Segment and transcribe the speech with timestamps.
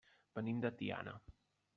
[0.37, 1.13] Venim de Tiana.